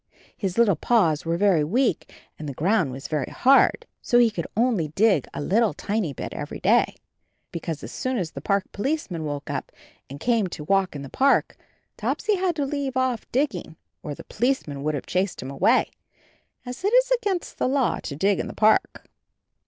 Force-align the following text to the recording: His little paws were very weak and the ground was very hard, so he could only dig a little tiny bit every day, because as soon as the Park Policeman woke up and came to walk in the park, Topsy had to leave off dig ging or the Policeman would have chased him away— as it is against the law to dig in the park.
His 0.35 0.57
little 0.57 0.75
paws 0.75 1.25
were 1.27 1.37
very 1.37 1.63
weak 1.63 2.11
and 2.39 2.49
the 2.49 2.55
ground 2.55 2.91
was 2.91 3.07
very 3.07 3.31
hard, 3.31 3.85
so 4.01 4.17
he 4.17 4.31
could 4.31 4.47
only 4.57 4.87
dig 4.87 5.27
a 5.31 5.39
little 5.39 5.75
tiny 5.75 6.11
bit 6.11 6.33
every 6.33 6.59
day, 6.59 6.95
because 7.51 7.83
as 7.83 7.91
soon 7.91 8.17
as 8.17 8.31
the 8.31 8.41
Park 8.41 8.65
Policeman 8.71 9.25
woke 9.25 9.51
up 9.51 9.71
and 10.09 10.19
came 10.19 10.47
to 10.47 10.63
walk 10.63 10.95
in 10.95 11.03
the 11.03 11.09
park, 11.09 11.55
Topsy 11.97 12.33
had 12.37 12.55
to 12.55 12.65
leave 12.65 12.97
off 12.97 13.31
dig 13.31 13.51
ging 13.51 13.75
or 14.01 14.15
the 14.15 14.23
Policeman 14.23 14.81
would 14.81 14.95
have 14.95 15.05
chased 15.05 15.39
him 15.39 15.51
away— 15.51 15.91
as 16.65 16.83
it 16.83 16.91
is 16.91 17.11
against 17.11 17.59
the 17.59 17.67
law 17.67 17.99
to 17.99 18.15
dig 18.15 18.39
in 18.39 18.47
the 18.47 18.55
park. 18.55 19.05